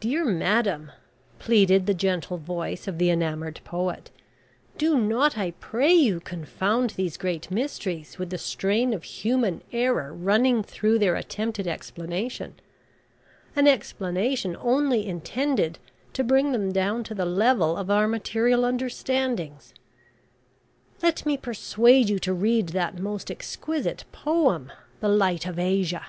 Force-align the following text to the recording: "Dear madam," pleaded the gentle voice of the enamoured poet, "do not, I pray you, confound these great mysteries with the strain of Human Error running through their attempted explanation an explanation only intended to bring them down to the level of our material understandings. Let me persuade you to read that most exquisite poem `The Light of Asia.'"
"Dear 0.00 0.24
madam," 0.24 0.90
pleaded 1.38 1.86
the 1.86 1.94
gentle 1.94 2.38
voice 2.38 2.88
of 2.88 2.98
the 2.98 3.08
enamoured 3.08 3.60
poet, 3.62 4.10
"do 4.78 4.98
not, 4.98 5.38
I 5.38 5.52
pray 5.52 5.92
you, 5.92 6.18
confound 6.18 6.90
these 6.96 7.16
great 7.16 7.48
mysteries 7.52 8.18
with 8.18 8.30
the 8.30 8.36
strain 8.38 8.92
of 8.92 9.04
Human 9.04 9.62
Error 9.72 10.12
running 10.12 10.64
through 10.64 10.98
their 10.98 11.14
attempted 11.14 11.68
explanation 11.68 12.56
an 13.54 13.68
explanation 13.68 14.56
only 14.58 15.06
intended 15.06 15.78
to 16.14 16.24
bring 16.24 16.50
them 16.50 16.72
down 16.72 17.04
to 17.04 17.14
the 17.14 17.24
level 17.24 17.76
of 17.76 17.92
our 17.92 18.08
material 18.08 18.64
understandings. 18.64 19.72
Let 21.00 21.24
me 21.24 21.36
persuade 21.36 22.08
you 22.08 22.18
to 22.18 22.34
read 22.34 22.70
that 22.70 22.98
most 22.98 23.30
exquisite 23.30 24.02
poem 24.10 24.72
`The 25.00 25.16
Light 25.16 25.46
of 25.46 25.60
Asia.'" 25.60 26.08